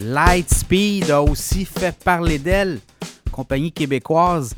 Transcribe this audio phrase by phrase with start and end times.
[0.00, 2.80] Lightspeed a aussi fait parler d'elle,
[3.30, 4.54] compagnie québécoise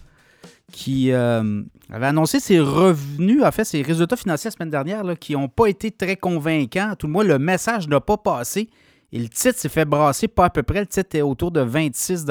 [0.70, 5.32] qui euh, avait annoncé ses revenus, en fait ses résultats financiers la semaine dernière, qui
[5.32, 6.95] n'ont pas été très convaincants.
[6.96, 8.70] Tout le moins, le message n'a pas passé.
[9.10, 10.80] Et le titre s'est fait brasser pas à peu près.
[10.80, 12.24] Le titre est autour de 26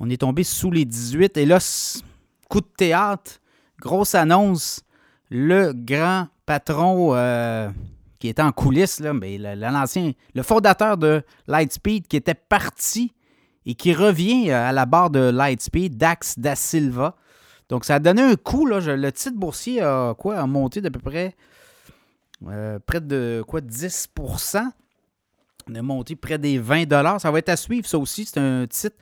[0.00, 1.36] On est tombé sous les 18.
[1.36, 1.58] Et là,
[2.48, 3.32] coup de théâtre,
[3.80, 4.80] grosse annonce.
[5.30, 7.68] Le grand patron euh,
[8.18, 13.14] qui était en coulisses, là, mais l'ancien, le fondateur de Lightspeed qui était parti
[13.66, 17.16] et qui revient à la barre de Lightspeed, Dax Da Silva.
[17.68, 18.66] Donc, ça a donné un coup.
[18.66, 21.34] Là, le titre boursier a, quoi, a monté d'à peu près
[22.46, 24.08] euh, près de quoi, 10
[25.68, 28.24] On a monté près des 20 Ça va être à suivre, ça aussi.
[28.24, 28.96] C'est un titre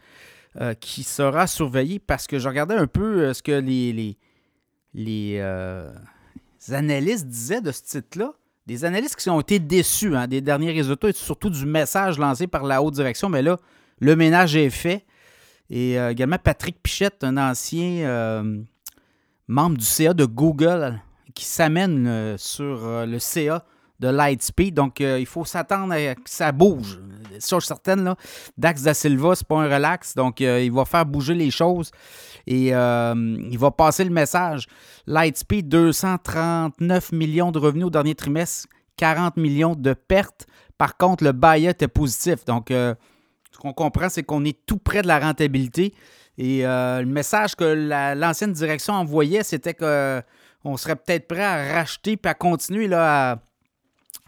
[0.60, 4.19] euh, qui sera surveillé parce que je regardais un peu euh, ce que les, les,
[4.95, 8.33] les, analystes disaient de ce titre-là.
[8.66, 12.46] Des analystes qui ont été déçus hein, des derniers résultats et surtout du message lancé
[12.46, 13.28] par la haute direction.
[13.28, 13.59] Mais là,
[14.00, 15.04] le ménage est fait.
[15.70, 18.60] Et euh, également Patrick Pichette, un ancien euh,
[19.48, 21.00] membre du CA de Google,
[21.34, 23.64] qui s'amène euh, sur le CA
[24.00, 24.74] de Lightspeed.
[24.74, 26.98] Donc, il faut s'attendre à que ça bouge.
[27.40, 28.16] Chose certaine, là,
[28.56, 30.15] Dax Da Silva, c'est pas un relax.
[30.15, 31.90] Donc, il va faire bouger les choses
[32.46, 34.66] et il va passer le message.
[35.06, 40.46] Lightspeed, 239 millions de revenus au dernier trimestre, 40 millions de pertes.
[40.78, 42.45] Par contre, le buy est positif.
[42.45, 42.70] Donc,
[43.56, 45.95] ce qu'on comprend, c'est qu'on est tout près de la rentabilité.
[46.38, 47.65] Et euh, le message que
[48.15, 53.40] l'ancienne direction envoyait, c'était qu'on euh, serait peut-être prêt à racheter et à continuer là,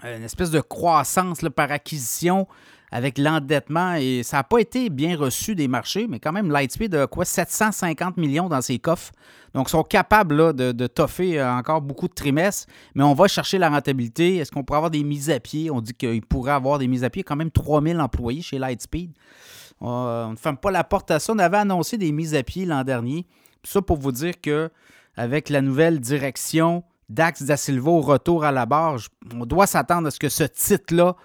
[0.03, 2.47] à, une espèce de croissance par acquisition
[2.91, 3.95] avec l'endettement.
[3.95, 7.25] Et ça n'a pas été bien reçu des marchés, mais quand même, Lightspeed a quoi
[7.25, 9.13] 750 millions dans ses coffres.
[9.55, 13.59] Donc, ils sont capables de, toffer euh, encore beaucoup de trimestres, mais on va chercher
[13.59, 14.37] la rentabilité.
[14.37, 15.71] Est-ce qu'on pourrait avoir des mises à pied?
[15.71, 17.23] On dit qu'il pourrait avoir des mises à pied.
[17.23, 19.13] Quand même 3000 employés chez Lightspeed.
[19.81, 21.33] On ne ferme pas la porte à ça.
[21.33, 23.27] On avait annoncé des mises à pied l'an dernier.
[23.65, 24.71] ça pour vous dire que
[25.17, 28.99] avec la nouvelle direction Dax Da Silva au retour à la barre,
[29.35, 31.17] on doit s'attendre à ce que ce titre-là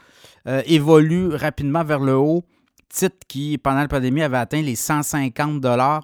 [0.48, 2.44] euh, évolue rapidement vers le haut.
[2.90, 6.04] Titre qui, pendant la pandémie, avait atteint les 150 dollars.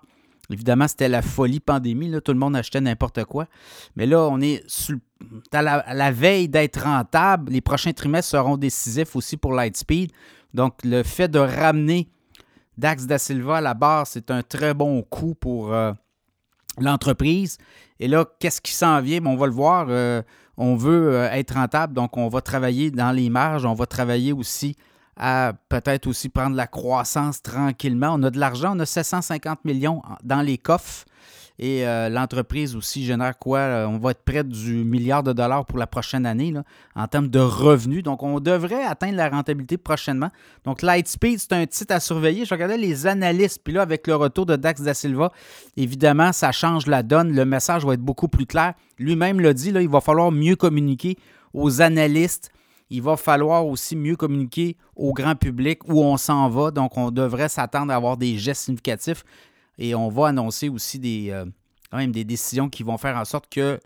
[0.51, 2.09] Évidemment, c'était la folie pandémie.
[2.09, 3.45] Là, tout le monde achetait n'importe quoi.
[3.95, 4.63] Mais là, on est
[5.51, 7.51] à, la, veille d'être rentable.
[7.51, 10.11] Les prochains trimestres seront décisifs aussi pour Lightspeed.
[10.53, 12.09] Donc, le fait de ramener
[12.77, 15.91] Dax Da Silva à la barre, c'est un très bon coup pour euh,
[16.79, 17.57] l'entreprise.
[17.99, 19.23] Et là, qu'est-ce qui s'en vient?
[19.25, 19.87] on va le voir.
[19.89, 20.23] Euh,
[20.59, 23.65] on veut euh, être rentable, donc on va travailler dans les marges.
[23.65, 24.75] On va travailler aussi
[25.15, 28.09] à peut-être aussi prendre la croissance tranquillement.
[28.13, 31.05] On a de l'argent, on a 750 millions dans les coffres.
[31.61, 33.59] Et euh, l'entreprise aussi génère quoi?
[33.59, 36.53] Euh, on va être près du milliard de dollars pour la prochaine année
[36.95, 38.01] en termes de revenus.
[38.01, 40.29] Donc, on devrait atteindre la rentabilité prochainement.
[40.63, 42.45] Donc, Lightspeed, c'est un titre à surveiller.
[42.45, 43.59] Je regardais les analystes.
[43.61, 45.33] Puis là, avec le retour de Dax Da Silva,
[45.75, 47.35] évidemment, ça change la donne.
[47.35, 48.73] Le message va être beaucoup plus clair.
[48.97, 51.17] Lui-même l'a dit, là, il va falloir mieux communiquer
[51.53, 52.51] aux analystes
[52.91, 56.71] il va falloir aussi mieux communiquer au grand public où on s'en va.
[56.71, 59.23] Donc, on devrait s'attendre à avoir des gestes significatifs
[59.79, 61.45] et on va annoncer aussi des, euh,
[61.93, 63.79] même des décisions qui vont faire en sorte que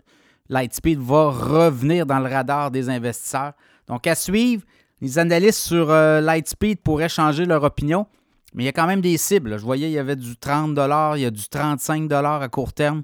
[0.50, 3.52] Lightspeed va revenir dans le radar des investisseurs.
[3.86, 4.64] Donc, à suivre,
[5.00, 8.06] les analystes sur euh, Lightspeed pourraient changer leur opinion,
[8.52, 9.56] mais il y a quand même des cibles.
[9.56, 10.76] Je voyais, il y avait du 30
[11.16, 13.02] il y a du 35 à court terme.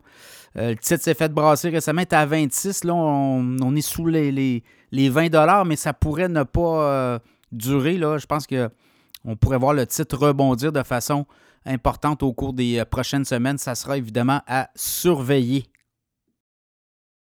[0.56, 2.84] Euh, le titre s'est fait brasser récemment, était à 26.
[2.84, 4.32] Là, on, est sous les,
[4.90, 7.20] les, 20 mais ça pourrait ne pas
[7.52, 7.98] durer.
[7.98, 8.18] Là.
[8.18, 8.48] Je pense
[9.22, 11.26] qu'on pourrait voir le titre rebondir de façon
[11.66, 13.58] importante au cours des euh, prochaines semaines.
[13.58, 15.66] Ça sera évidemment à surveiller.